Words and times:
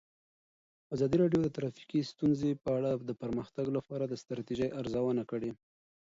ازادي 0.95 1.15
راډیو 1.23 1.41
د 1.43 1.49
ټرافیکي 1.55 1.99
ستونزې 2.11 2.51
په 2.63 2.69
اړه 2.77 2.91
د 3.09 3.11
پرمختګ 3.21 3.65
لپاره 3.77 4.03
د 4.07 4.13
ستراتیژۍ 4.21 4.69
ارزونه 4.79 5.23
کړې. 5.31 5.51